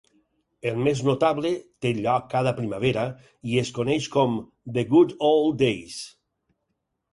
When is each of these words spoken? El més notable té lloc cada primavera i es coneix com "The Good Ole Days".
El 0.69 0.77
més 0.85 1.01
notable 1.07 1.51
té 1.85 1.91
lloc 1.97 2.25
cada 2.31 2.55
primavera 2.61 3.05
i 3.51 3.61
es 3.65 3.71
coneix 3.77 4.09
com 4.17 4.41
"The 4.79 4.87
Good 4.97 5.17
Ole 5.33 5.55
Days". 5.63 6.03